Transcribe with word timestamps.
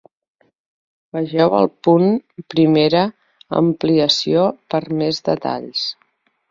Vegeu 1.17 1.53
el 1.57 1.69
punt 1.89 2.09
Primera 2.55 3.05
Ampliació 3.63 4.51
per 4.75 4.85
més 5.03 5.27
detalls. 5.33 5.91